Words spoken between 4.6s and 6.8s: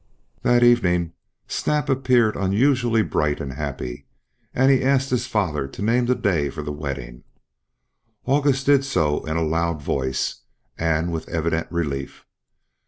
he asked his father to name the day for the